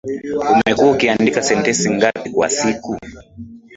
Umekuwa 0.61 0.91
ukiandika 0.93 1.41
sentensi 1.47 1.87
ngapi 1.97 2.27
kwa 2.35 2.49
siku 2.59 2.91